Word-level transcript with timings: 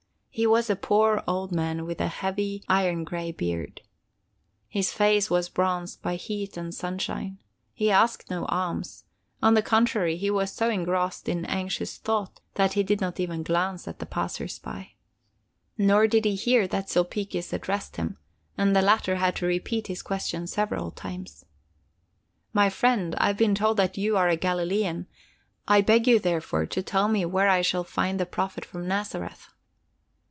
He 0.33 0.47
was 0.47 0.69
a 0.69 0.77
poor 0.77 1.21
old 1.27 1.51
man 1.51 1.85
with 1.85 1.99
a 1.99 2.07
heavy 2.07 2.63
iron 2.69 3.03
gray 3.03 3.33
beard. 3.33 3.81
His 4.69 4.93
face 4.93 5.29
was 5.29 5.49
bronzed 5.49 6.01
by 6.01 6.15
heat 6.15 6.55
and 6.55 6.73
sunshine. 6.73 7.39
He 7.73 7.91
asked 7.91 8.29
no 8.29 8.45
alms; 8.45 9.03
on 9.43 9.55
the 9.55 9.61
contrary, 9.61 10.15
he 10.15 10.31
was 10.31 10.49
so 10.53 10.69
engrossed 10.69 11.27
in 11.27 11.43
anxious 11.43 11.97
thought 11.97 12.39
that 12.53 12.73
he 12.73 12.81
did 12.81 13.01
not 13.01 13.19
even 13.19 13.43
glance 13.43 13.89
at 13.89 13.99
the 13.99 14.05
passers 14.05 14.57
by. 14.57 14.91
Nor 15.77 16.07
did 16.07 16.23
he 16.23 16.35
hear 16.35 16.65
that 16.65 16.89
Sulpicius 16.89 17.51
addressed 17.51 17.97
him, 17.97 18.17
and 18.57 18.73
the 18.73 18.81
latter 18.81 19.17
had 19.17 19.35
to 19.35 19.45
repeat 19.45 19.87
his 19.87 20.01
question 20.01 20.47
several 20.47 20.91
times. 20.91 21.43
"My 22.53 22.69
friend, 22.69 23.15
I've 23.17 23.37
been 23.37 23.53
told 23.53 23.75
that 23.77 23.97
you 23.97 24.15
are 24.15 24.29
a 24.29 24.37
Galilean. 24.37 25.07
I 25.67 25.81
beg 25.81 26.07
you, 26.07 26.19
therefore, 26.19 26.67
to 26.67 26.81
tell 26.81 27.09
me 27.09 27.25
where 27.25 27.49
I 27.49 27.61
shall 27.61 27.83
find 27.83 28.17
the 28.17 28.25
Prophet 28.25 28.63
from 28.63 28.87
Nazareth!" 28.87 29.49